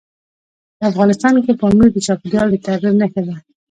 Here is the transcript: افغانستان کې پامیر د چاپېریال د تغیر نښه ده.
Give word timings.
افغانستان 0.89 1.33
کې 1.45 1.51
پامیر 1.61 1.89
د 1.93 1.97
چاپېریال 2.05 2.47
د 2.51 2.55
تغیر 2.65 2.93
نښه 2.99 3.21
ده. 3.27 3.35